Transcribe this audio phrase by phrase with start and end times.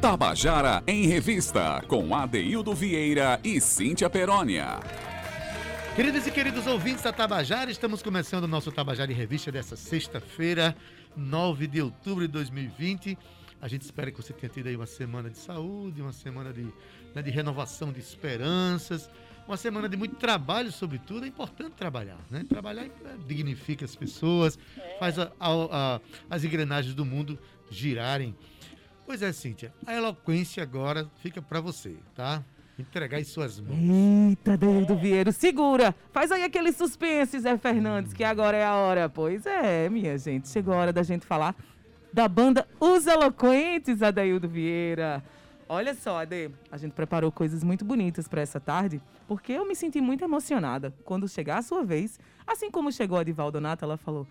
[0.00, 4.80] Tabajara em Revista, com Adeildo Vieira e Cíntia Perónia.
[5.94, 10.74] Queridos e queridos ouvintes da Tabajara, estamos começando o nosso Tabajara em Revista dessa sexta-feira,
[11.14, 13.18] 9 de outubro de 2020.
[13.60, 16.66] A gente espera que você tenha tido aí uma semana de saúde, uma semana de,
[17.14, 19.10] né, de renovação de esperanças,
[19.46, 21.26] uma semana de muito trabalho, sobretudo.
[21.26, 22.42] É importante trabalhar, né?
[22.48, 22.88] Trabalhar
[23.26, 24.58] dignifica as pessoas,
[24.98, 27.38] faz a, a, a, as engrenagens do mundo
[27.70, 28.34] girarem.
[29.10, 32.44] Pois é, Cíntia, a eloquência agora fica para você, tá?
[32.78, 33.76] Entregar em suas mãos.
[33.76, 35.92] Eita, Dedo Vieiro, segura!
[36.12, 39.08] Faz aí aquele suspense, Zé Fernandes, que agora é a hora.
[39.08, 41.56] Pois é, minha gente, chegou a hora da gente falar
[42.12, 45.24] da banda Os Eloquentes, Adaildo Vieira.
[45.68, 49.74] Olha só, Ade, a gente preparou coisas muito bonitas para essa tarde, porque eu me
[49.74, 53.96] senti muito emocionada quando chegar a sua vez, assim como chegou a Divaldo Nata, ela
[53.96, 54.24] falou: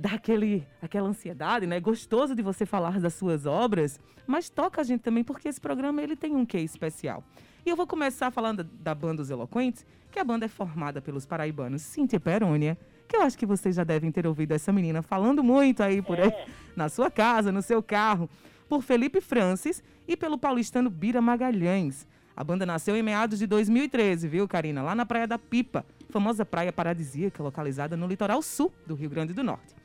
[0.00, 1.78] dá aquele, aquela ansiedade, né?
[1.78, 6.00] Gostoso de você falar das suas obras, mas toca a gente também porque esse programa
[6.00, 7.22] ele tem um quê especial.
[7.66, 11.26] E eu vou começar falando da banda Os Eloquentes, que a banda é formada pelos
[11.26, 15.44] paraibanos Cíntia Perônia, que eu acho que vocês já devem ter ouvido essa menina falando
[15.44, 16.46] muito aí por aí, é.
[16.74, 18.30] na sua casa, no seu carro,
[18.70, 22.06] por Felipe Francis e pelo paulistano Bira Magalhães.
[22.34, 24.82] A banda nasceu em meados de 2013, viu, Karina?
[24.82, 29.34] Lá na Praia da Pipa, famosa praia paradisíaca localizada no litoral sul do Rio Grande
[29.34, 29.79] do Norte.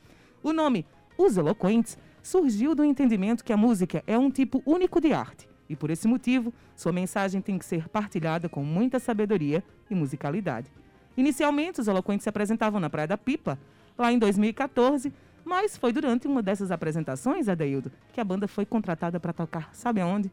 [0.46, 0.86] O nome
[1.18, 5.74] Os Eloquentes surgiu do entendimento que a música é um tipo único de arte e,
[5.74, 10.70] por esse motivo, sua mensagem tem que ser partilhada com muita sabedoria e musicalidade.
[11.16, 13.58] Inicialmente, os Eloquentes se apresentavam na Praia da Pipa,
[13.98, 15.12] lá em 2014,
[15.44, 20.00] mas foi durante uma dessas apresentações, Adeildo, que a banda foi contratada para tocar, sabe
[20.00, 20.30] aonde?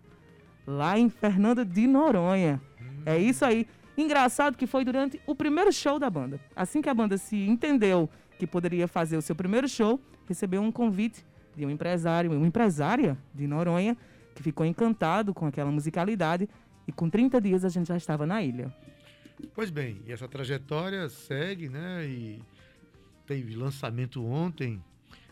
[0.67, 2.61] Lá em Fernando de Noronha.
[3.03, 3.65] É isso aí.
[3.97, 6.39] Engraçado que foi durante o primeiro show da banda.
[6.55, 8.07] Assim que a banda se entendeu
[8.43, 13.17] que poderia fazer o seu primeiro show, recebeu um convite de um empresário, uma empresária
[13.33, 13.95] de Noronha,
[14.35, 16.49] que ficou encantado com aquela musicalidade
[16.85, 18.73] e com 30 dias a gente já estava na ilha.
[19.53, 22.05] Pois bem, e essa trajetória segue, né?
[22.05, 22.43] E
[23.25, 24.83] teve lançamento ontem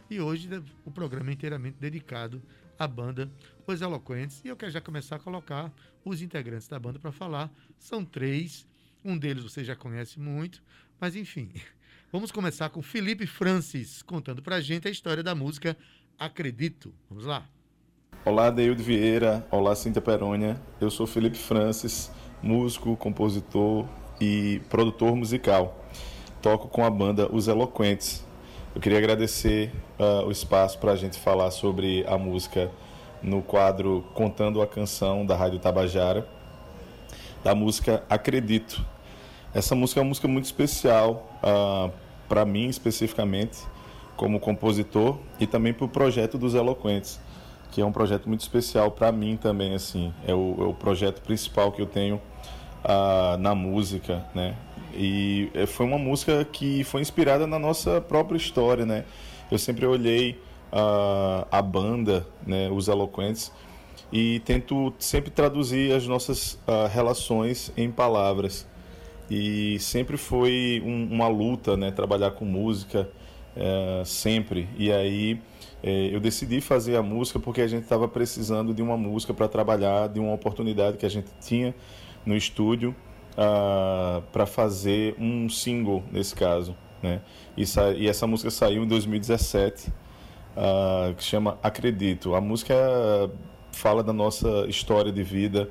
[0.09, 0.47] e hoje
[0.85, 2.41] o programa é inteiramente dedicado
[2.79, 3.29] à banda
[3.67, 4.41] Os Eloquentes.
[4.45, 5.69] E eu quero já começar a colocar
[6.05, 7.51] os integrantes da banda para falar.
[7.77, 8.65] São três,
[9.03, 10.63] um deles você já conhece muito,
[10.97, 11.51] mas enfim,
[12.11, 15.77] Vamos começar com Felipe Francis contando pra gente a história da música
[16.19, 16.93] Acredito.
[17.09, 17.45] Vamos lá.
[18.25, 19.47] Olá, Deildo Vieira.
[19.49, 20.61] Olá, Cíntia Perônia.
[20.81, 22.11] Eu sou Felipe Francis,
[22.43, 23.87] músico, compositor
[24.19, 25.87] e produtor musical.
[26.41, 28.25] Toco com a banda Os Eloquentes.
[28.75, 32.69] Eu queria agradecer uh, o espaço para a gente falar sobre a música
[33.23, 36.27] no quadro Contando a Canção da Rádio Tabajara,
[37.41, 38.85] da música Acredito
[39.53, 41.47] essa música é uma música muito especial uh,
[41.87, 41.89] ah,
[42.27, 43.59] para mim especificamente,
[44.15, 47.19] como compositor e também para o projeto dos Eloquentes,
[47.71, 50.13] que é um projeto muito especial para mim também assim.
[50.25, 54.55] É o, é o, projeto principal que eu tenho uh, na música, né?
[54.93, 59.05] E eh, foi uma música que foi inspirada na nossa própria história, né?
[59.49, 60.37] Eu sempre olhei
[60.71, 63.51] uh, a banda, né, os Eloquentes,
[64.11, 68.67] e tento sempre traduzir as nossas uh, relações em palavras
[69.33, 73.09] e sempre foi um, uma luta, né, trabalhar com música
[73.55, 74.67] é, sempre.
[74.77, 75.39] E aí
[75.81, 79.47] é, eu decidi fazer a música porque a gente estava precisando de uma música para
[79.47, 81.73] trabalhar, de uma oportunidade que a gente tinha
[82.25, 82.95] no estúdio uh,
[83.37, 87.21] ah, para fazer um single nesse caso, né?
[87.55, 87.63] E,
[87.97, 89.93] e essa música saiu em 2017, uh,
[90.57, 92.35] ah, que chama Acredito.
[92.35, 92.75] A música
[93.71, 95.69] fala da nossa história de vida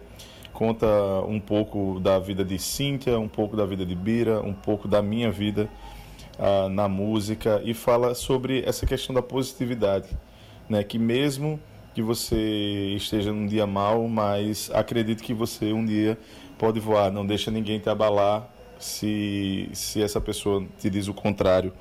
[0.60, 0.86] conta
[1.26, 5.00] um pouco da vida de Cíntia, um pouco da vida de Bira, um pouco da
[5.00, 5.66] minha vida
[6.38, 10.10] uh, na música e fala sobre essa questão da positividade,
[10.68, 10.84] né?
[10.84, 11.58] Que mesmo
[11.94, 16.18] que você esteja num dia mal, mas acredite que você um dia
[16.58, 18.46] pode voar, não deixa ninguém te abalar
[18.78, 21.72] se, se essa pessoa te diz o contrário.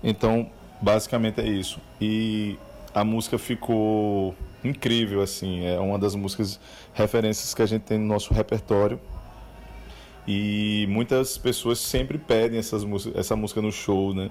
[0.00, 0.48] Então,
[0.80, 1.80] basicamente é isso.
[2.00, 2.56] E
[2.94, 4.32] a música ficou
[4.66, 5.64] incrível, assim.
[5.64, 6.60] É uma das músicas
[6.94, 9.00] referências que a gente tem no nosso repertório.
[10.26, 12.82] E muitas pessoas sempre pedem essas
[13.14, 14.30] essa música no show, né?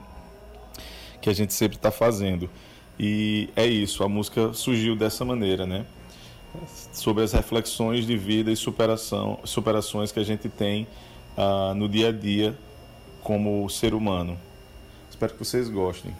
[1.21, 2.49] Que a gente sempre está fazendo.
[2.99, 5.85] E é isso, a música surgiu dessa maneira, né?
[6.93, 10.87] Sobre as reflexões de vida e superação, superações que a gente tem
[11.37, 12.57] uh, no dia a dia
[13.21, 14.37] como ser humano.
[15.09, 16.13] Espero que vocês gostem.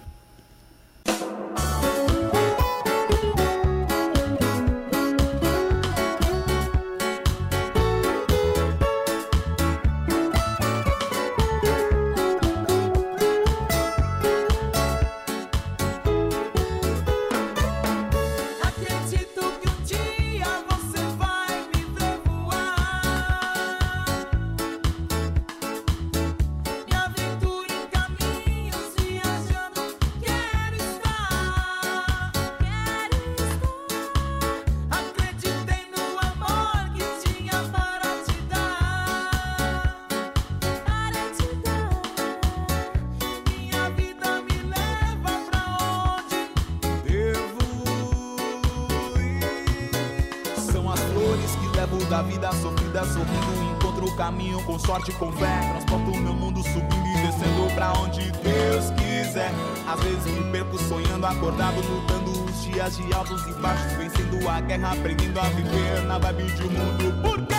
[54.16, 55.60] Caminho com sorte com fé.
[55.72, 59.52] Transporto o meu mundo subindo e descendo pra onde Deus quiser.
[59.88, 64.62] Às vezes me perco sonhando acordado Lutando os dias de altos e baixos Vencendo a
[64.62, 67.22] guerra, aprendendo a viver na vibe de um mundo.
[67.22, 67.55] Por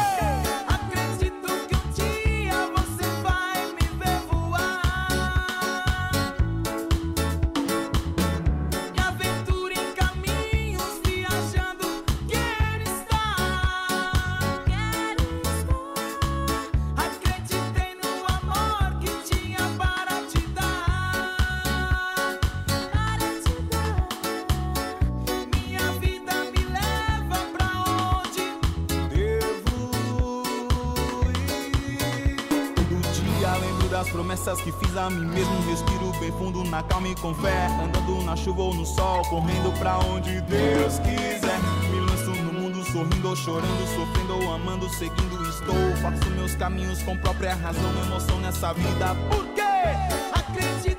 [37.21, 37.67] com fé.
[37.83, 41.59] Andando na chuva ou no sol, correndo pra onde Deus quiser.
[41.91, 45.75] Me lanço no mundo sorrindo ou chorando, sofrendo ou amando, seguindo estou.
[46.03, 49.15] Faço meus caminhos com própria razão, emoção nessa vida.
[49.31, 49.63] Por quê?
[50.33, 50.96] Acredito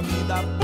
[0.00, 0.59] vida.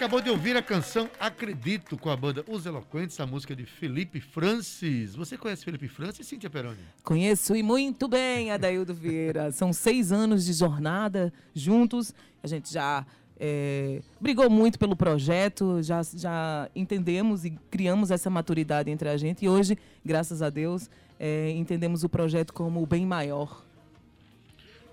[0.00, 4.18] Acabou de ouvir a canção Acredito com a banda Os Eloquentes, a música de Felipe
[4.18, 5.14] Francis.
[5.14, 6.78] Você conhece Felipe Francis, Cíntia Peroni?
[7.04, 9.52] Conheço e muito bem, Adaildo Vieira.
[9.52, 12.14] São seis anos de jornada juntos.
[12.42, 13.04] A gente já
[13.38, 19.44] é, brigou muito pelo projeto, já, já entendemos e criamos essa maturidade entre a gente.
[19.44, 23.62] E hoje, graças a Deus, é, entendemos o projeto como o bem maior.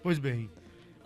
[0.04, 0.50] Pois bem,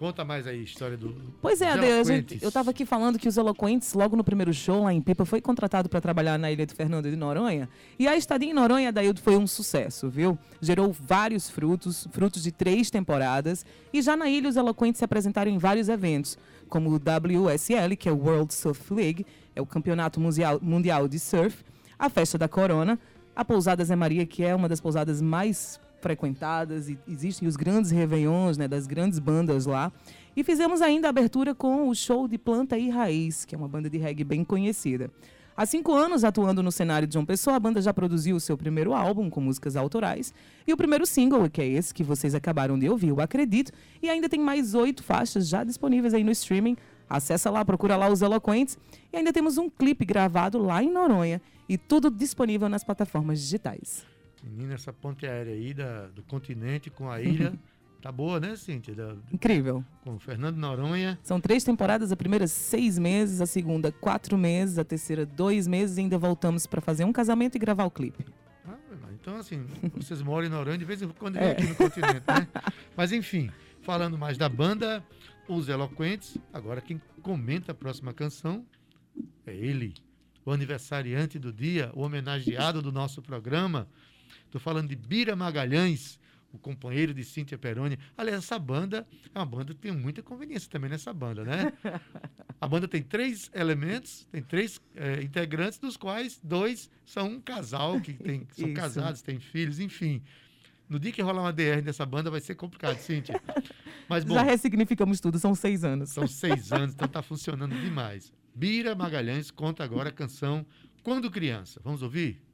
[0.01, 1.15] conta mais aí a história do.
[1.39, 2.41] Pois é, a gente, Eloquentes.
[2.41, 5.39] eu estava aqui falando que os Eloquentes, logo no primeiro show lá em Pipa, foi
[5.39, 7.69] contratado para trabalhar na ilha de Fernando de Noronha.
[7.99, 10.39] E a estadia em Noronha, Adaildo, foi um sucesso, viu?
[10.59, 13.63] Gerou vários frutos, frutos de três temporadas.
[13.93, 16.35] E já na ilha, os Eloquentes se apresentaram em vários eventos,
[16.67, 19.23] como o WSL, que é o World Surf League,
[19.55, 21.63] é o campeonato mundial, mundial de surf,
[21.99, 22.97] a Festa da Corona,
[23.35, 27.91] a Pousada Zé Maria, que é uma das pousadas mais frequentadas, e existem os grandes
[27.91, 29.91] réveillons, né, das grandes bandas lá.
[30.35, 33.67] E fizemos ainda a abertura com o show de Planta e Raiz, que é uma
[33.67, 35.09] banda de reggae bem conhecida.
[35.55, 38.57] Há cinco anos atuando no cenário de João Pessoa, a banda já produziu o seu
[38.57, 40.33] primeiro álbum com músicas autorais
[40.65, 44.09] e o primeiro single, que é esse que vocês acabaram de ouvir, o Acredito, e
[44.09, 46.77] ainda tem mais oito faixas já disponíveis aí no streaming.
[47.09, 48.77] Acessa lá, procura lá os Eloquentes
[49.11, 54.05] e ainda temos um clipe gravado lá em Noronha e tudo disponível nas plataformas digitais.
[54.43, 57.53] Menina, essa ponte aérea aí da- do continente com a ilha.
[58.01, 58.95] tá boa, né, Cíntia?
[58.95, 59.83] Da- Incrível.
[60.03, 61.19] com o Fernando Noronha.
[61.23, 65.97] São três temporadas, a primeira seis meses, a segunda quatro meses, a terceira dois meses
[65.97, 68.25] e ainda voltamos para fazer um casamento e gravar o clipe.
[68.67, 68.75] Ah,
[69.13, 69.63] então, assim,
[69.95, 71.51] vocês moram em Noronha de vez em quando É.
[71.51, 72.47] aqui no continente, né?
[72.97, 75.03] Mas, enfim, falando mais da banda,
[75.47, 78.65] Os Eloquentes, agora quem comenta a próxima canção
[79.45, 79.93] é ele,
[80.43, 83.87] o aniversariante do dia, o homenageado do nosso programa.
[84.51, 86.19] Estou falando de Bira Magalhães,
[86.51, 87.97] o companheiro de Cíntia Peroni.
[88.17, 91.71] Aliás, essa banda é uma banda que tem muita conveniência também nessa banda, né?
[92.59, 98.01] A banda tem três elementos, tem três eh, integrantes, dos quais dois são um casal
[98.01, 98.75] que, tem, são Isso.
[98.75, 100.21] casados, têm filhos, enfim.
[100.89, 103.41] No dia que rolar uma DR dessa banda vai ser complicado, Cíntia.
[104.09, 106.09] Mas bom, Já ressignificamos tudo, são seis anos.
[106.09, 108.33] são seis anos, então tá funcionando demais.
[108.53, 110.65] Bira Magalhães conta agora a canção
[111.01, 111.79] Quando Criança.
[111.81, 112.50] Vamos ouvir?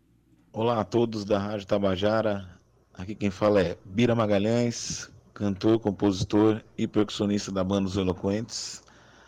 [0.59, 2.49] Olá a todos da Rádio Tabajara.
[2.91, 8.81] Aqui quem fala é Bira Magalhães, cantor, compositor e percussionista da banda Os Eloquentes.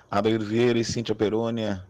[0.10, 1.86] Adair Vieira e Cíntia Perônia.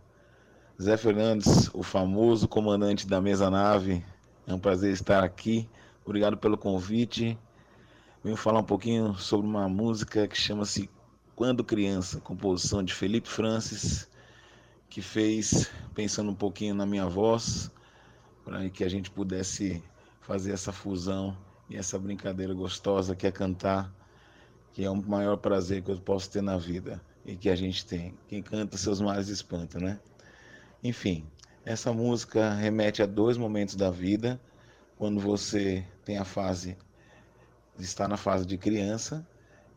[0.82, 4.04] Zé Fernandes, o famoso comandante da mesa nave.
[4.46, 5.70] É um prazer estar aqui.
[6.04, 7.40] Obrigado pelo convite.
[8.22, 10.90] Venho falar um pouquinho sobre uma música que chama-se
[11.34, 14.10] Quando Criança, composição de Felipe Francis,
[14.90, 17.72] que fez pensando um pouquinho na minha voz,
[18.50, 19.84] para que a gente pudesse
[20.22, 21.38] fazer essa fusão
[21.70, 23.94] e essa brincadeira gostosa que é cantar,
[24.74, 27.86] que é o maior prazer que eu posso ter na vida e que a gente
[27.86, 28.18] tem.
[28.28, 30.00] Quem canta seus males espanta, né?
[30.84, 31.28] Enfim,
[31.64, 34.42] essa música remete a dois momentos da vida,
[34.98, 36.76] quando você tem a fase
[37.78, 39.26] está na fase de criança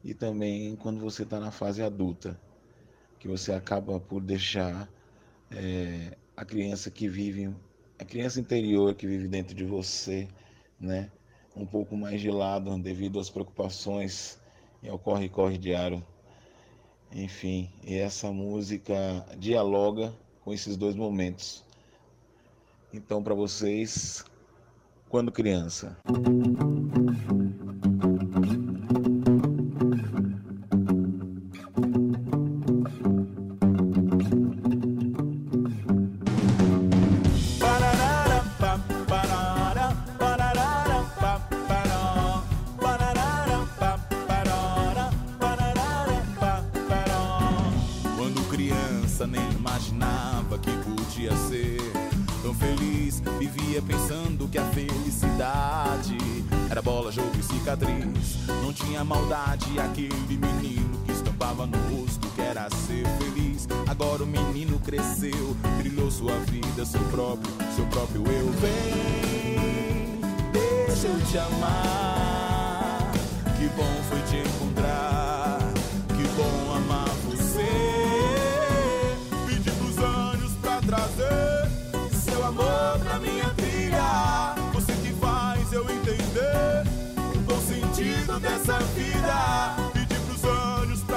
[0.03, 2.41] e também quando você está na fase adulta,
[3.19, 4.89] que você acaba por deixar
[5.51, 7.55] é, a criança que vive,
[8.03, 10.27] a criança interior que vive dentro de você,
[10.79, 11.09] né,
[11.57, 14.41] um pouco mais de lado devido às preocupações
[14.83, 16.05] e ao corre-corre diário.
[17.13, 20.13] Enfim, e essa música dialoga
[20.45, 21.63] com esses dois momentos.
[22.93, 24.25] Então, para vocês,
[25.09, 25.97] quando criança.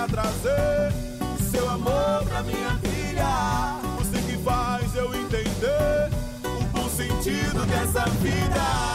[0.08, 0.94] Trazer
[1.52, 3.80] seu amor pra minha filha.
[3.98, 6.10] Você que faz eu entender
[6.44, 8.95] o bom sentido dessa vida.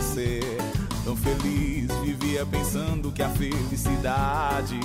[0.00, 0.42] Ser
[1.04, 1.90] tão feliz.
[2.04, 4.78] Vivia pensando que a felicidade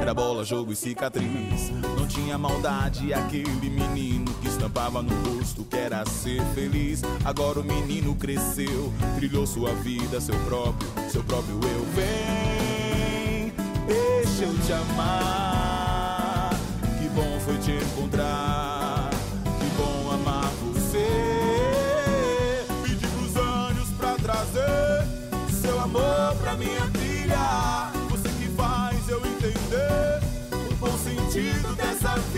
[0.00, 1.70] era bola, jogo e cicatriz.
[1.96, 7.02] Não tinha maldade aquele menino que estampava no rosto que era ser feliz.
[7.24, 11.84] Agora o menino cresceu, trilhou sua vida, seu próprio, seu próprio eu.
[11.94, 13.52] Vem,
[13.86, 16.50] deixa eu te amar.
[16.98, 18.73] Que bom foi te encontrar.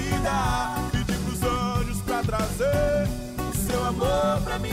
[0.06, 0.88] Vida.
[0.92, 3.08] Pedi pros anjos pra trazer
[3.66, 4.65] seu amor pra minha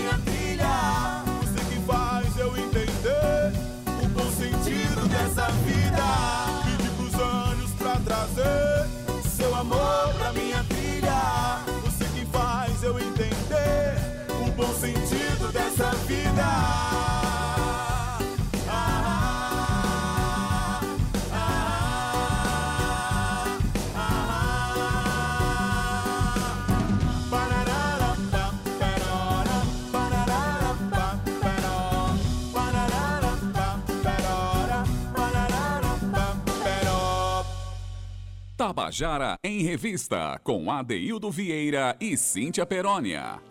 [38.66, 43.42] Tabajara em Revista, com Adeildo Vieira e Cíntia Perónia.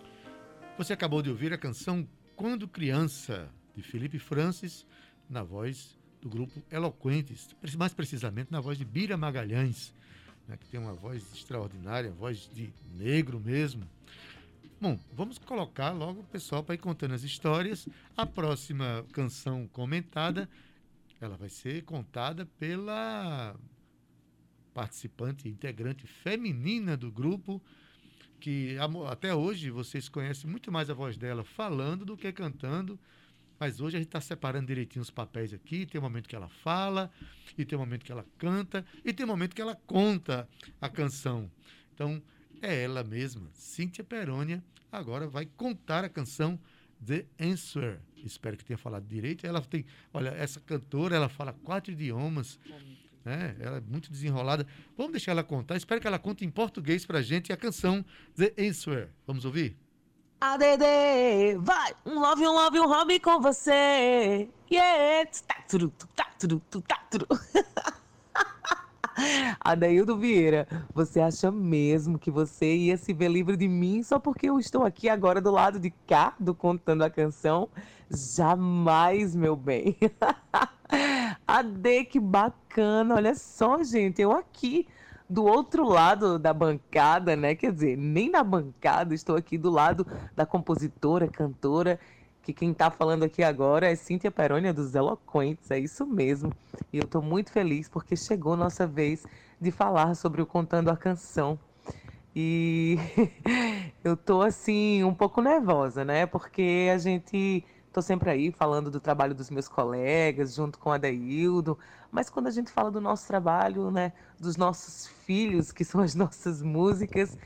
[0.79, 4.87] Você acabou de ouvir a canção Quando Criança, de Felipe Francis,
[5.29, 9.93] na voz do grupo Eloquentes, mais precisamente na voz de Bira Magalhães,
[10.49, 13.87] né, que tem uma voz extraordinária, voz de negro mesmo.
[14.81, 17.87] Bom, vamos colocar logo o pessoal para ir contando as histórias.
[18.17, 20.49] A próxima canção comentada,
[21.21, 23.55] ela vai ser contada pela
[24.73, 27.63] participante, integrante feminina do grupo,
[28.41, 28.77] que
[29.09, 32.99] até hoje vocês conhecem muito mais a voz dela falando do que cantando.
[33.61, 35.87] Mas hoje a gente está separando direitinho os papéis aqui.
[35.87, 37.09] Tem um momento que ela fala,
[37.57, 40.49] e tem um momento que ela canta, e tem um momento que ela conta
[40.81, 41.49] a canção.
[41.95, 42.21] Então,
[42.61, 46.59] é ela mesma, Cíntia Perônia, agora vai contar a canção
[47.05, 48.01] The Answer.
[48.25, 49.47] Espero que tenha falado direito.
[49.47, 52.59] Ela tem, olha, essa cantora, ela fala quatro idiomas.
[53.25, 53.57] Né?
[53.61, 54.67] Ela é muito desenrolada.
[54.97, 55.77] Vamos deixar ela contar.
[55.77, 58.05] Espero que ela conte em português pra gente a canção
[58.37, 59.11] The Answer.
[59.27, 59.77] Vamos ouvir?
[60.41, 61.95] ADD, vai!
[62.05, 64.49] Um love, um love, um hobby com você.
[64.71, 65.31] Yeah!
[65.47, 67.03] Tá, tudo, tá, tudo, tá.
[69.61, 74.49] Adaildo Vieira, você acha mesmo que você ia se ver livre de mim só porque
[74.49, 77.69] eu estou aqui agora do lado de cá, do Contando a Canção?
[78.11, 79.97] Jamais, meu bem.
[81.47, 83.15] Ade, que bacana.
[83.15, 84.87] Olha só, gente, eu aqui
[85.29, 87.55] do outro lado da bancada, né?
[87.55, 91.99] Quer dizer, nem na bancada, estou aqui do lado da compositora, cantora
[92.43, 96.53] que quem está falando aqui agora é Cíntia Perônia dos Eloquentes, é isso mesmo.
[96.93, 99.25] E eu estou muito feliz porque chegou nossa vez
[99.61, 101.59] de falar sobre o Contando a Canção.
[102.35, 102.99] E
[104.03, 106.27] eu tô assim um pouco nervosa, né?
[106.27, 110.99] Porque a gente tô sempre aí falando do trabalho dos meus colegas, junto com a
[110.99, 111.79] Deildo,
[112.11, 116.15] mas quando a gente fala do nosso trabalho, né, dos nossos filhos, que são as
[116.17, 117.37] nossas músicas,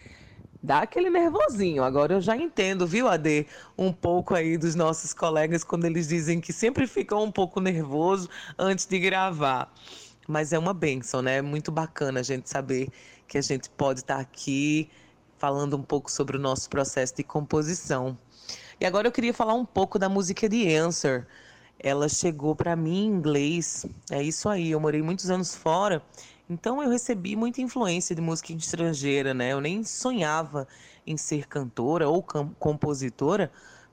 [0.62, 1.82] dá aquele nervosinho.
[1.82, 6.40] Agora eu já entendo, viu, Ade, um pouco aí dos nossos colegas quando eles dizem
[6.40, 9.72] que sempre ficam um pouco nervoso antes de gravar.
[10.28, 11.36] Mas é uma benção, né?
[11.36, 12.88] É muito bacana a gente saber
[13.28, 14.90] que a gente pode estar aqui
[15.38, 18.18] falando um pouco sobre o nosso processo de composição.
[18.80, 21.26] E agora eu queria falar um pouco da música de Answer.
[21.78, 23.86] Ela chegou para mim em inglês.
[24.10, 26.02] É isso aí, eu morei muitos anos fora
[26.48, 29.52] então eu recebi muita influência de música estrangeira, né?
[29.52, 30.66] Eu nem sonhava
[31.04, 33.50] em ser cantora ou compositora.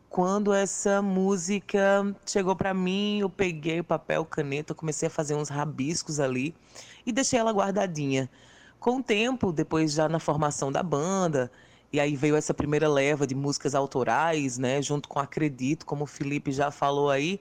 [0.08, 5.50] Quando essa música chegou para mim, eu peguei o papel, caneta, comecei a fazer uns
[5.50, 6.54] rabiscos ali
[7.04, 8.30] e deixei ela guardadinha.
[8.80, 11.52] Com o tempo, depois já na formação da banda,
[11.93, 16.08] e aí veio essa primeira leva de músicas autorais, né, junto com Acredito, como o
[16.08, 17.39] Felipe já falou aí,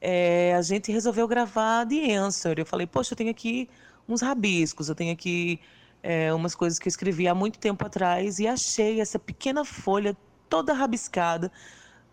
[0.00, 2.58] é, a gente resolveu gravar The Answer.
[2.58, 3.68] Eu falei, poxa, eu tenho aqui
[4.08, 5.60] uns rabiscos, eu tenho aqui
[6.02, 10.16] é, umas coisas que eu escrevi há muito tempo atrás e achei essa pequena folha
[10.48, 11.52] toda rabiscada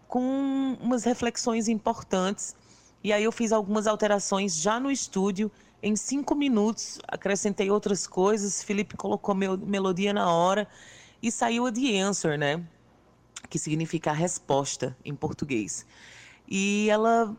[0.08, 2.56] com umas reflexões importantes.
[3.04, 5.52] E aí eu fiz algumas alterações já no estúdio.
[5.82, 8.64] Em cinco minutos, acrescentei outras coisas.
[8.64, 10.68] Felipe colocou meu, melodia na hora
[11.26, 12.64] e saiu a The Answer, né?
[13.50, 15.84] Que significa a resposta em português.
[16.48, 17.36] E ela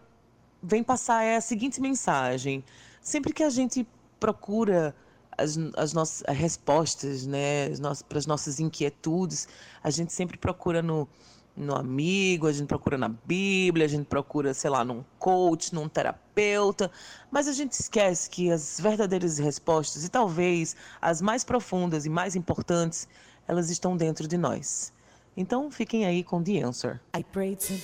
[0.61, 2.64] vem passar a seguinte mensagem:
[3.01, 3.87] sempre que a gente
[4.18, 4.92] procura
[5.38, 7.68] as, as nossas as respostas né,
[8.09, 9.46] para as nossas inquietudes.
[9.85, 11.09] A gente sempre procura no,
[11.57, 15.88] no amigo, a gente procura na Bíblia, a gente procura, sei lá, num coach, num
[15.88, 16.90] terapeuta,
[17.31, 22.35] mas a gente esquece que as verdadeiras respostas, e talvez as mais profundas e mais
[22.35, 23.09] importantes,
[23.48, 24.92] elas estão dentro de nós.
[25.37, 27.00] Então fiquem aí com The Answer.
[27.16, 27.74] I pray to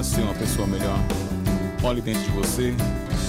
[0.00, 0.98] para ser uma pessoa melhor.
[1.82, 2.74] Olhe dentro de você.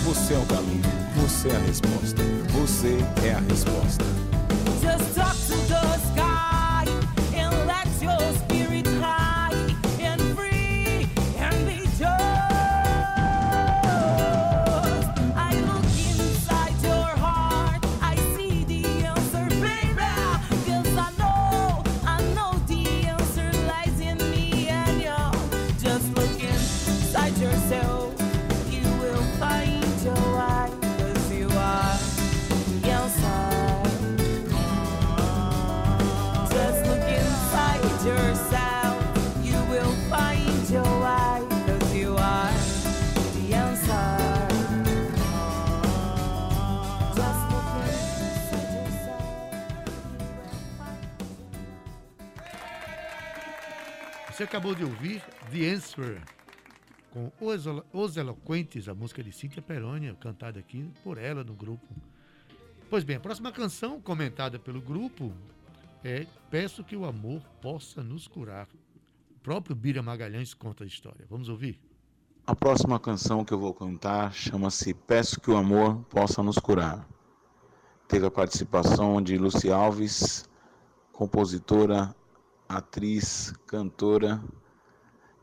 [0.05, 0.81] Você é o caminho.
[1.17, 2.23] Você é a resposta.
[2.53, 4.30] Você é a resposta.
[54.51, 56.21] Acabou de ouvir The Answer
[57.09, 61.53] com Os, Elo- Os Eloquentes, a música de Cíntia Perônia, cantada aqui por ela no
[61.53, 61.87] grupo.
[62.89, 65.31] Pois bem, a próxima canção comentada pelo grupo
[66.03, 68.67] é Peço que o amor possa nos curar.
[69.37, 71.25] O próprio Bira Magalhães conta a história.
[71.29, 71.79] Vamos ouvir?
[72.45, 77.07] A próxima canção que eu vou cantar chama-se Peço que o Amor Possa Nos Curar.
[78.05, 80.43] Teve a participação de Luci Alves,
[81.13, 82.13] compositora,
[82.77, 84.41] atriz, cantora,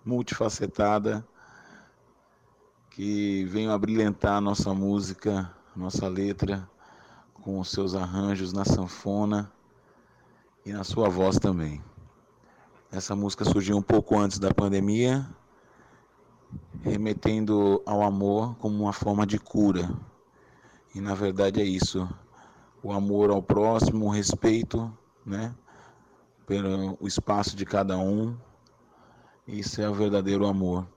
[0.04, 1.26] multifacetada,
[2.90, 3.70] que veio
[4.36, 6.68] a nossa música, nossa letra,
[7.34, 9.52] com os seus arranjos na sanfona
[10.64, 11.82] e na sua voz também.
[12.90, 15.28] Essa música surgiu um pouco antes da pandemia,
[16.82, 19.88] remetendo ao amor como uma forma de cura.
[20.94, 22.08] E na verdade é isso.
[22.82, 24.90] O amor ao próximo, o respeito,
[25.24, 25.54] né,
[26.48, 28.34] pelo espaço de cada um.
[29.46, 30.88] Isso é o verdadeiro amor.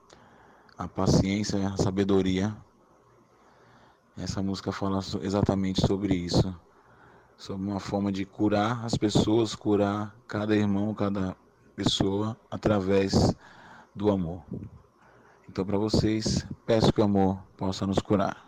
[0.78, 2.56] A paciência, a sabedoria.
[4.16, 6.58] Essa música fala exatamente sobre isso.
[7.36, 11.36] Sobre uma forma de curar as pessoas, curar cada irmão, cada
[11.76, 13.34] pessoa através
[13.94, 14.42] do amor.
[15.48, 18.42] Então, para vocês, peço que o amor possa nos curar.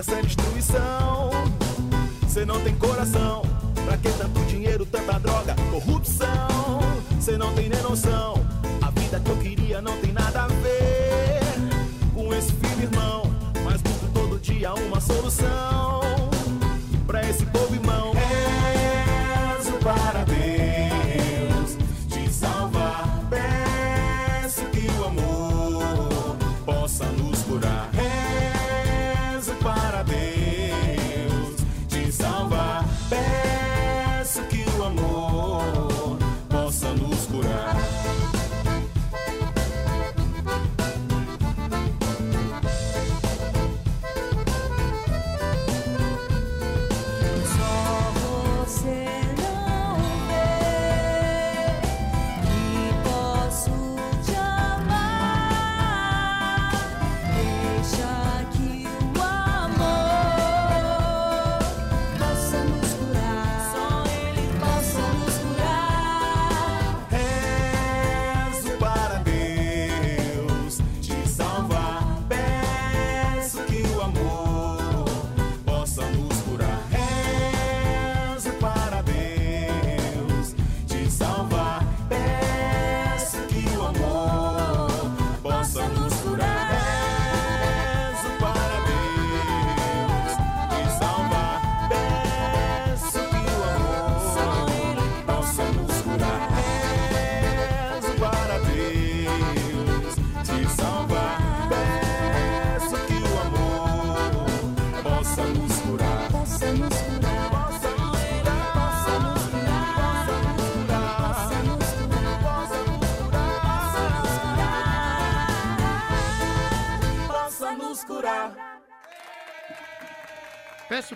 [0.00, 1.30] Pra essa destruição?
[2.26, 3.42] Cê não tem coração.
[3.84, 6.80] Pra que tanto dinheiro, tanta droga, corrupção?
[7.20, 8.34] Cê não tem nem noção.
[8.80, 11.40] A vida que eu queria não tem nada a ver
[12.14, 13.22] com esse filho irmão.
[13.64, 15.99] Mas busco todo dia uma solução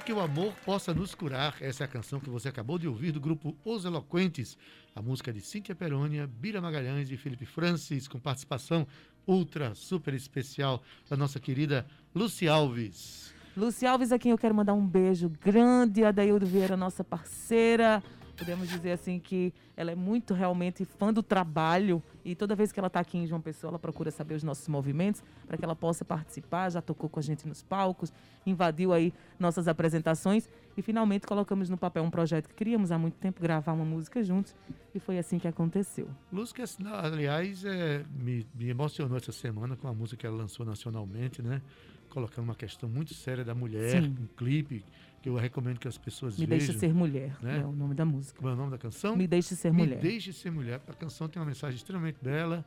[0.04, 1.56] que o amor possa nos curar.
[1.62, 4.58] Essa é a canção que você acabou de ouvir do grupo Os Eloquentes.
[4.94, 8.86] A música de Cíntia Perônia, Bira Magalhães e Felipe Francis, com participação
[9.26, 13.32] ultra, super especial da nossa querida Luci Alves.
[13.56, 16.04] Luci Alves, a quem eu quero mandar um beijo grande.
[16.04, 18.02] Adaildo Vieira, nossa parceira.
[18.36, 22.80] Podemos dizer assim que ela é muito realmente fã do trabalho e toda vez que
[22.80, 25.76] ela está aqui em João Pessoa, ela procura saber os nossos movimentos para que ela
[25.76, 26.70] possa participar.
[26.70, 28.12] Já tocou com a gente nos palcos,
[28.44, 33.14] invadiu aí nossas apresentações e finalmente colocamos no papel um projeto que queríamos há muito
[33.14, 34.54] tempo gravar uma música juntos
[34.94, 36.08] e foi assim que aconteceu.
[36.32, 40.66] Luz que, aliás, é, me, me emocionou essa semana com a música que ela lançou
[40.66, 41.62] nacionalmente, né?
[42.10, 44.16] Colocando uma questão muito séria da mulher, Sim.
[44.20, 44.84] um clipe
[45.24, 46.66] que eu recomendo que as pessoas Me vejam.
[46.66, 47.60] Deixa Ser Mulher, né?
[47.62, 48.36] é o nome da música.
[48.38, 49.16] Como é o nome da canção?
[49.16, 49.98] Me Deixe Ser Me Mulher.
[49.98, 50.82] Deixe Ser Mulher.
[50.86, 52.62] A canção tem uma mensagem extremamente bela,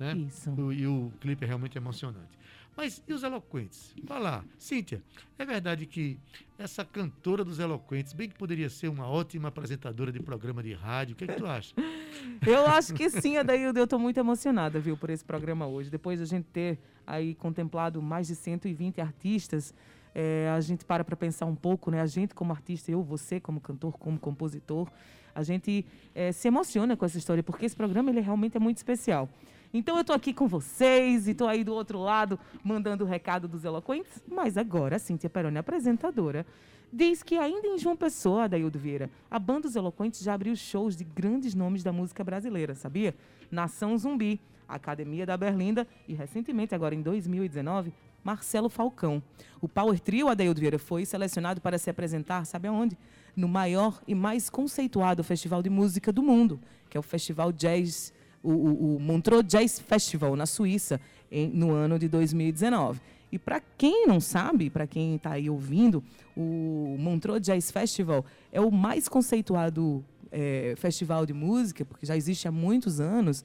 [0.00, 0.16] né?
[0.16, 0.50] Isso.
[0.52, 2.38] O- e o clipe é realmente emocionante.
[2.74, 3.94] Mas e os eloquentes?
[4.04, 4.42] Vai lá.
[4.58, 5.02] Cíntia,
[5.38, 6.16] é verdade que
[6.58, 11.12] essa cantora dos eloquentes, bem que poderia ser uma ótima apresentadora de programa de rádio,
[11.12, 11.74] o que, é que tu acha?
[12.46, 13.78] Eu acho que sim, Adaildo.
[13.78, 15.90] Eu estou muito emocionada, viu, por esse programa hoje.
[15.90, 19.74] Depois de a gente ter aí contemplado mais de 120 artistas,
[20.14, 22.00] eh, a gente para para pensar um pouco, né?
[22.00, 24.88] A gente como artista, eu, você como cantor, como compositor,
[25.34, 28.78] a gente eh, se emociona com essa história, porque esse programa ele realmente é muito
[28.78, 29.28] especial.
[29.72, 33.46] Então eu estou aqui com vocês e estou aí do outro lado mandando o recado
[33.46, 36.46] dos eloquentes, mas agora a Cíntia Peroni, apresentadora,
[36.92, 40.96] diz que ainda em João Pessoa, Adaildo Vieira, a Banda dos Eloquentes já abriu shows
[40.96, 43.14] de grandes nomes da música brasileira, sabia?
[43.50, 47.92] Nação Zumbi, Academia da Berlinda e recentemente, agora em 2019,
[48.24, 49.22] Marcelo Falcão.
[49.60, 52.96] O Power Trio Adaildo Vieira foi selecionado para se apresentar, sabe aonde?
[53.34, 58.12] No maior e mais conceituado festival de música do mundo, que é o Festival Jazz,
[58.42, 61.00] o, o, o Montreux Jazz Festival, na Suíça,
[61.30, 63.00] em- no ano de 2019.
[63.30, 66.02] E para quem não sabe, para quem está aí ouvindo,
[66.36, 72.48] o Montreux Jazz Festival é o mais conceituado eh, festival de música, porque já existe
[72.48, 73.44] há muitos anos.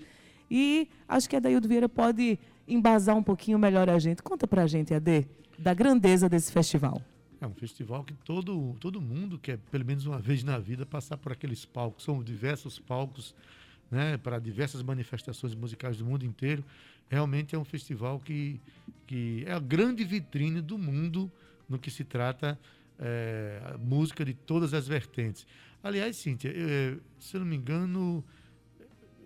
[0.50, 4.22] E acho que a Daildo Vieira pode embasar um pouquinho melhor a gente.
[4.22, 7.02] Conta para a gente, Ade, da grandeza desse festival.
[7.40, 11.18] É um festival que todo, todo mundo quer, pelo menos uma vez na vida, passar
[11.18, 12.04] por aqueles palcos.
[12.04, 13.36] São diversos palcos
[13.92, 16.64] né, para diversas manifestações musicais do mundo inteiro.
[17.10, 18.62] Realmente é um festival que,
[19.06, 21.32] que é a grande vitrine do mundo
[21.68, 22.58] no que se trata
[22.98, 25.46] é, música de todas as vertentes.
[25.84, 28.24] Aliás, Cíntia, eh, se eu não me engano,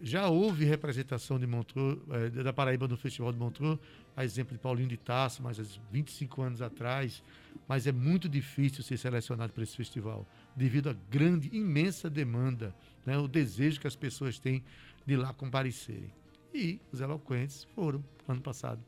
[0.01, 3.79] já houve representação de Montreux, eh, da Paraíba no Festival de Montreux,
[4.15, 7.23] a exemplo de Paulinho de Tasso, mas há 25 anos atrás,
[7.67, 13.17] mas é muito difícil ser selecionado para esse festival, devido à grande, imensa demanda, né,
[13.17, 14.63] o desejo que as pessoas têm
[15.05, 16.11] de lá comparecerem.
[16.53, 18.81] E os eloquentes foram ano passado.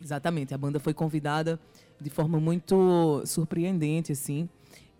[0.00, 1.58] Exatamente, a banda foi convidada
[2.00, 4.48] de forma muito surpreendente, assim.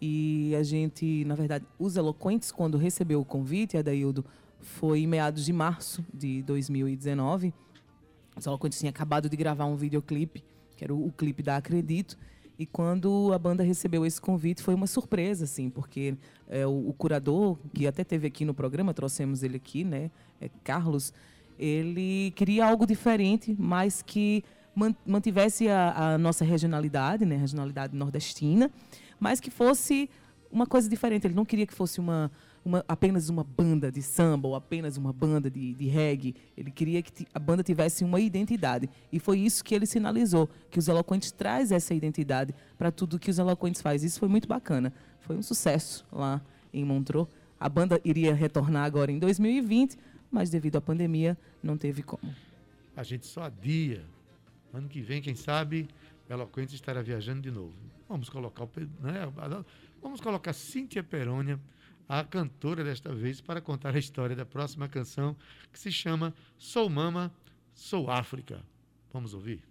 [0.01, 4.25] E a gente, na verdade, os Eloquentes, quando recebeu o convite, Adaildo,
[4.61, 7.53] foi em meados de março de 2019.
[8.37, 10.45] Os Eloquentes tinham acabado de gravar um videoclipe,
[10.77, 12.17] que era o, o clipe da Acredito.
[12.59, 16.17] E quando a banda recebeu esse convite, foi uma surpresa, assim, porque
[16.49, 20.51] é, o, o curador, que até teve aqui no programa, trouxemos ele aqui, né, é
[20.65, 21.13] Carlos,
[21.57, 24.43] ele queria algo diferente, mas que
[24.75, 28.71] man- mantivesse a, a nossa regionalidade, né, regionalidade nordestina,
[29.21, 30.11] mas que fosse
[30.51, 31.27] uma coisa diferente.
[31.27, 32.31] Ele não queria que fosse uma,
[32.69, 36.35] uma- apenas uma banda de samba ou apenas uma banda de, de reggae.
[36.57, 38.89] Ele queria que a banda tivesse uma identidade.
[39.11, 43.31] E foi isso que ele sinalizou, que os Eloquentes traz essa identidade para tudo que
[43.31, 44.05] os Eloquentes faz.
[44.05, 44.93] Isso foi muito bacana.
[45.21, 46.41] Foi um sucesso lá
[46.73, 47.27] em Montreux.
[47.59, 49.97] A banda iria retornar agora em 2020,
[50.31, 52.33] mas devido à pandemia não teve como.
[52.95, 54.05] A gente só adia.
[54.73, 55.89] Ano que vem, quem sabe,
[56.29, 57.73] Eloquente estará viajando de novo.
[58.09, 58.67] Vamos colocar
[59.03, 59.29] né,
[60.01, 61.59] vamos colocar Cíntia Perônia,
[62.09, 65.37] a cantora desta vez, para contar a história da próxima canção,
[65.71, 67.31] que se chama Sou Mama,
[67.75, 68.63] Sou África.
[69.13, 69.63] Vamos ouvir?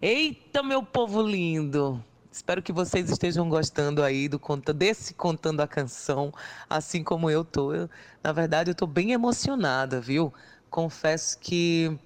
[0.00, 2.02] Eita, meu povo lindo!
[2.32, 4.40] Espero que vocês estejam gostando aí do
[4.74, 6.32] desse contando a canção,
[6.70, 7.74] assim como eu tô.
[7.74, 7.90] Eu,
[8.22, 10.32] na verdade, eu tô bem emocionada, viu?
[10.70, 11.98] Confesso que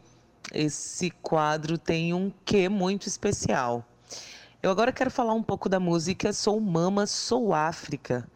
[0.52, 3.86] esse quadro tem um quê muito especial.
[4.60, 8.28] Eu agora quero falar um pouco da música Sou Mama, Sou África.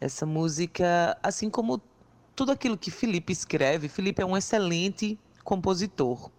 [0.00, 1.80] Essa música, assim como
[2.36, 6.30] tudo aquilo que Felipe escreve, Felipe é um excelente compositor.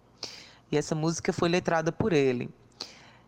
[0.72, 2.48] E essa música foi letrada por ele.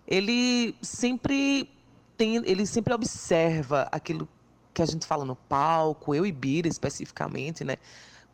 [0.07, 1.69] Ele sempre
[2.17, 4.29] tem, ele sempre observa aquilo
[4.73, 7.77] que a gente fala no palco, eu e Bira especificamente, né?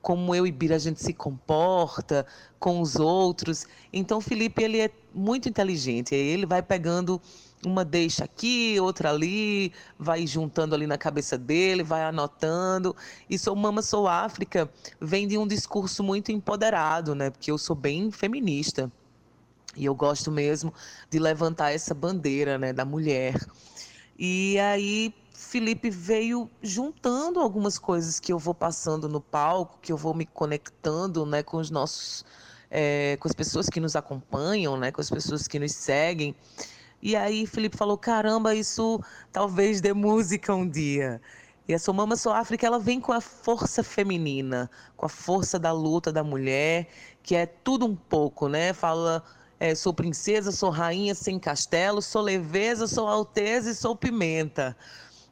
[0.00, 2.24] Como eu e Bira a gente se comporta
[2.60, 3.66] com os outros.
[3.92, 6.14] Então, Felipe, ele é muito inteligente.
[6.14, 7.20] Ele vai pegando
[7.64, 12.94] uma deixa aqui, outra ali, vai juntando ali na cabeça dele, vai anotando.
[13.28, 17.30] E Sou Mama, Sou África vem de um discurso muito empoderado, né?
[17.30, 18.90] Porque eu sou bem feminista.
[19.76, 20.72] E eu gosto mesmo
[21.10, 23.34] de levantar essa bandeira, né, da mulher.
[24.18, 29.96] E aí Felipe veio juntando algumas coisas que eu vou passando no palco, que eu
[29.96, 32.24] vou me conectando, né, com os nossos,
[32.70, 36.34] eh, com as pessoas que nos acompanham, né, com as pessoas que nos seguem.
[37.00, 39.00] E aí Felipe falou, caramba, isso
[39.32, 41.20] talvez dê música um dia.
[41.68, 45.58] E a Sou Mama Sou África, ela vem com a força feminina, com a força
[45.58, 46.88] da luta da mulher,
[47.22, 48.72] que é tudo um pouco, né?
[48.72, 49.22] Fala,
[49.60, 54.76] é, sou princesa, sou rainha sem castelo, sou leveza, sou alteza e sou pimenta.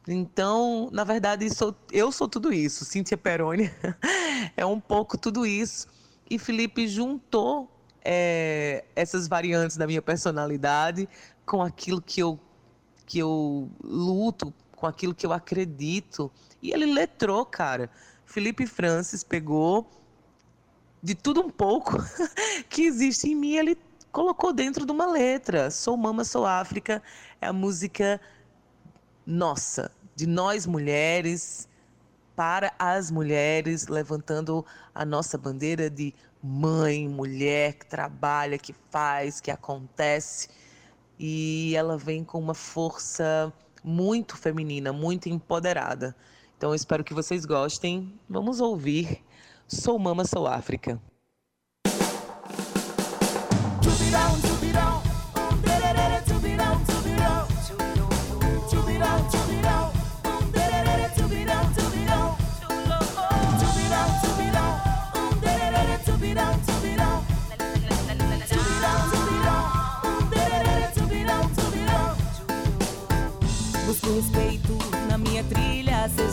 [0.07, 2.85] Então, na verdade, sou, eu sou tudo isso.
[2.85, 3.71] Cíntia Peroni
[4.55, 5.87] é um pouco tudo isso.
[6.29, 7.69] E Felipe juntou
[8.03, 11.09] é, essas variantes da minha personalidade
[11.47, 12.37] com aquilo que eu,
[13.05, 16.29] que eu luto, com aquilo que eu acredito.
[16.61, 17.89] E ele letrou, cara.
[18.25, 19.89] Felipe Francis pegou
[21.01, 21.97] de tudo um pouco
[22.69, 23.77] que existe em mim, ele
[24.11, 25.71] colocou dentro de uma letra.
[25.71, 27.01] Sou Mama, Sou África
[27.39, 28.19] é a música
[29.25, 31.69] nossa, de nós mulheres,
[32.35, 39.49] para as mulheres, levantando a nossa bandeira de mãe, mulher que trabalha, que faz, que
[39.49, 40.49] acontece.
[41.19, 43.51] E ela vem com uma força
[43.83, 46.15] muito feminina, muito empoderada.
[46.57, 48.13] Então eu espero que vocês gostem.
[48.29, 49.23] Vamos ouvir
[49.67, 51.01] Sou Mama, Sou África.
[56.67, 56.96] Busco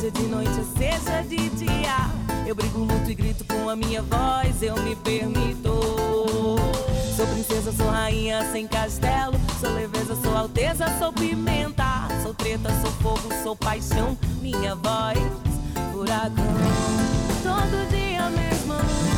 [0.05, 2.11] seja de noite seja de dia.
[2.47, 5.71] Eu brigo, luto e grito com a minha voz, eu me permito.
[7.17, 9.35] Sou princesa, sou rainha sem castelo.
[9.61, 12.09] Sou leveza, sou alteza, sou pimenta.
[12.23, 14.17] Sou treta, sou fogo, sou paixão.
[14.43, 15.19] Minha voz,
[15.93, 16.45] furacão.
[17.43, 19.14] Todo dia mesma luta.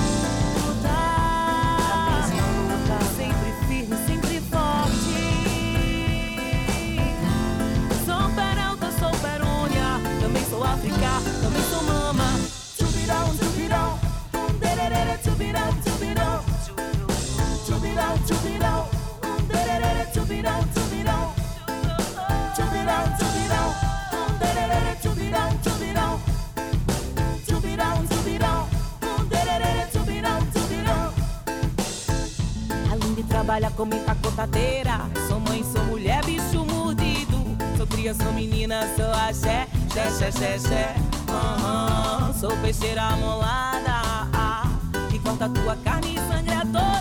[33.47, 37.37] Trabalhar como empacotadeira, sou mãe, sou mulher, bicho mordido.
[37.77, 40.95] Sou criança, sou menina, sou axé, xé, xé, xé, xé.
[41.29, 44.03] Aham, Sou peixeira molada,
[44.35, 44.65] ah,
[45.09, 46.96] que corta tua carne e sangra toda.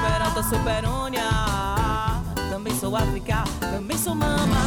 [0.00, 1.28] Sou peralta, sou perônia,
[2.48, 4.62] também sou África, também sou mama.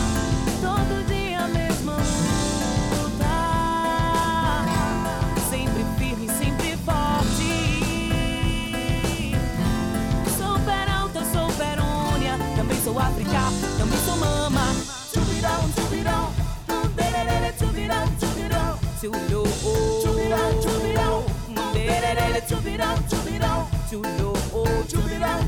[0.61, 1.93] Todo dia a mesma
[2.93, 3.25] luta,
[5.49, 7.73] sempre firme, sempre forte.
[10.37, 13.41] Sou peralta, sou perônia, também sou África,
[13.79, 14.61] também sou mama.
[15.11, 16.31] Tchubirão, tchubirão,
[16.95, 19.43] dererê, tchubirão, tchubirão, tchulô.
[19.99, 21.25] Tchubirão, tchubirão,
[21.73, 23.67] dererê, tchubirão, tchubirão.
[23.89, 24.32] Tchubirão,
[24.87, 25.39] tchubirão,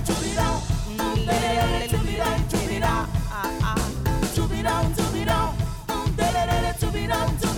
[7.44, 7.55] um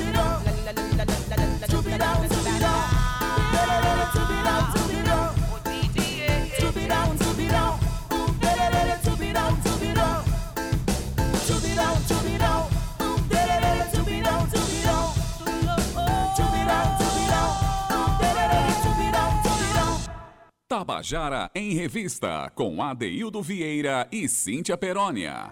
[20.78, 25.52] Tabajara em Revista, com Adeildo Vieira e Cíntia Perónia.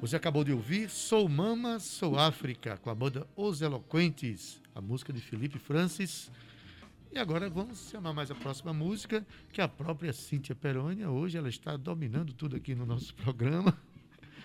[0.00, 5.12] Você acabou de ouvir Sou Mama, Sou África, com a banda Os Eloquentes, a música
[5.12, 6.30] de Felipe Francis.
[7.12, 11.10] E agora vamos chamar mais a próxima música, que é a própria Cíntia Perônia.
[11.10, 13.76] Hoje ela está dominando tudo aqui no nosso programa.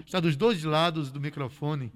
[0.06, 1.90] Está dos dois lados do microfone.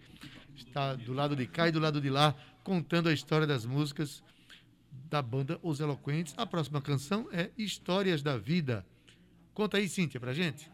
[0.56, 4.24] Está do lado de cá e do lado de lá, contando a história das músicas
[5.10, 6.34] da banda Os Eloquentes.
[6.38, 8.86] A próxima canção é Histórias da Vida.
[9.54, 10.70] Conta aí, Cíntia, pra gente.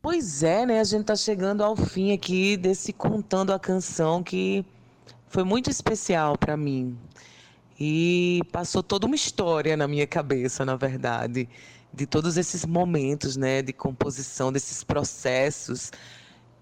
[0.00, 0.80] Pois é, né?
[0.80, 4.64] A gente tá chegando ao fim aqui desse contando a canção que
[5.28, 6.98] foi muito especial para mim.
[7.78, 11.48] E passou toda uma história na minha cabeça, na verdade,
[11.92, 15.90] de todos esses momentos, né, de composição, desses processos.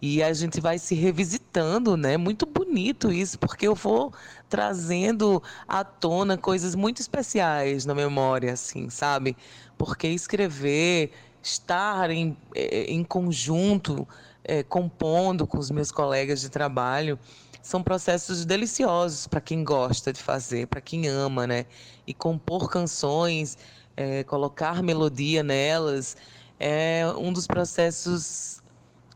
[0.03, 2.17] E a gente vai se revisitando, né?
[2.17, 4.13] Muito bonito isso, porque eu vou
[4.49, 9.37] trazendo à tona coisas muito especiais na memória, assim, sabe?
[9.77, 11.11] Porque escrever,
[11.43, 14.09] estar em, eh, em conjunto,
[14.45, 17.19] eh, compondo com os meus colegas de trabalho,
[17.63, 21.67] são processos deliciosos para quem gosta de fazer, para quem ama, né?
[22.07, 23.59] E compor canções,
[23.97, 26.17] eh, colocar melodia nelas,
[26.59, 28.60] é um dos processos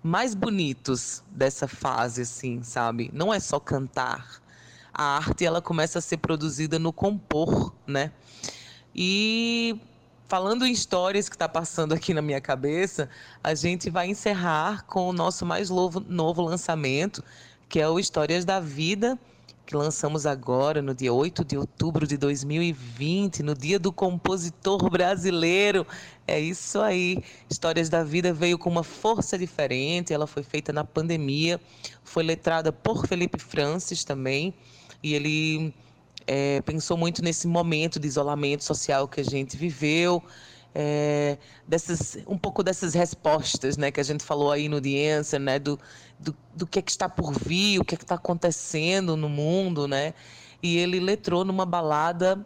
[0.05, 3.11] mais bonitos dessa fase, assim, sabe?
[3.11, 4.43] Não é só cantar.
[4.93, 8.13] A arte ela começa a ser produzida no compor, né?
[8.95, 9.81] E
[10.29, 13.09] falando em histórias que está passando aqui na minha cabeça,
[13.43, 17.25] a gente vai encerrar com o nosso mais novo, novo lançamento,
[17.67, 19.19] que é o Histórias da Vida,
[19.67, 25.87] que lançamos agora no dia 8 de outubro de 2020, no dia do compositor brasileiro.
[26.27, 27.23] É isso aí.
[27.49, 31.61] Histórias da Vida veio com uma força diferente, ela foi feita na pandemia,
[32.03, 34.55] foi letrada por Felipe Francis também,
[35.03, 35.75] e ele
[36.27, 40.23] é, pensou muito nesse momento de isolamento social que a gente viveu,
[40.75, 41.39] é,
[41.69, 45.79] dessas, um pouco dessas respostas né, que a gente falou aí no Answer, né, do,
[46.19, 49.29] do, do que é que está por vir, o que é que está acontecendo no
[49.29, 50.15] mundo, né?
[50.63, 52.45] E ele letrou numa balada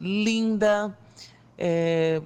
[0.00, 0.96] linda,
[1.56, 2.20] é,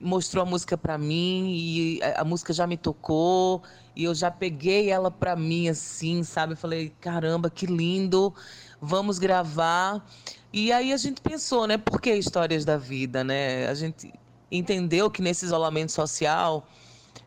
[0.00, 3.62] mostrou a música para mim e a, música já me tocou
[3.94, 6.54] e eu já peguei ela para mim assim, sabe?
[6.54, 8.34] Eu falei, caramba, que lindo,
[8.80, 10.04] vamos gravar.
[10.52, 11.76] E aí a gente pensou, né?
[11.76, 13.68] Por que histórias da vida, né?
[13.68, 14.12] A gente
[14.50, 16.66] entendeu que nesse isolamento social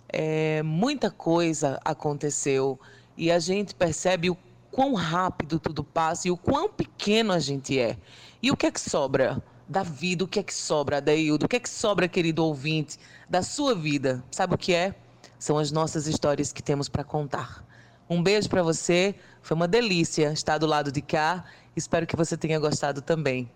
[0.09, 2.80] é, muita coisa aconteceu
[3.18, 4.38] e a gente percebe o
[4.72, 7.97] quão rápido tudo passa e o quão pequeno a gente é.
[8.41, 10.24] E o que é que sobra da vida?
[10.24, 11.45] O que é que sobra, Adaildo?
[11.45, 12.97] O que é que sobra, querido ouvinte,
[13.30, 14.24] da sua vida?
[14.32, 14.95] Sabe o que é?
[15.38, 17.64] São as nossas histórias que temos para contar.
[18.09, 19.16] Um beijo para você.
[19.41, 21.45] Foi uma delícia estar do lado de cá.
[21.76, 23.49] Espero que você tenha gostado também.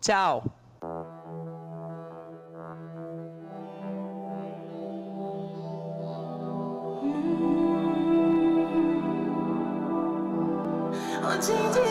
[0.00, 0.44] Tchau.
[11.40, 11.89] 奇迹